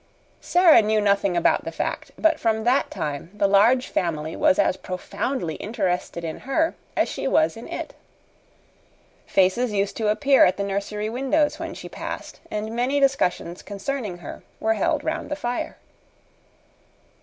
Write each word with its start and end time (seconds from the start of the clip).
Sara 0.39 0.81
knew 0.81 0.99
nothing 0.99 1.37
about 1.37 1.63
the 1.63 1.71
fact, 1.71 2.09
but 2.17 2.39
from 2.39 2.63
that 2.63 2.89
time 2.89 3.29
the 3.35 3.45
Large 3.45 3.85
Family 3.85 4.35
was 4.35 4.57
as 4.57 4.75
profoundly 4.75 5.53
interested 5.57 6.23
in 6.23 6.39
her 6.39 6.73
as 6.97 7.07
she 7.07 7.27
was 7.27 7.55
in 7.55 7.67
it. 7.67 7.93
Faces 9.27 9.71
used 9.71 9.95
to 9.97 10.07
appear 10.07 10.43
at 10.43 10.57
the 10.57 10.63
nursery 10.63 11.07
windows 11.11 11.59
when 11.59 11.75
she 11.75 11.87
passed, 11.87 12.39
and 12.49 12.75
many 12.75 12.99
discussions 12.99 13.61
concerning 13.61 14.17
her 14.17 14.41
were 14.59 14.73
held 14.73 15.03
round 15.03 15.29
the 15.29 15.35
fire. 15.35 15.77